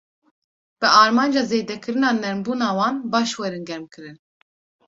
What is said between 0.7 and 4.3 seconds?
Bi armanca zêdekirina nermbûna wan, baş werin germkirin.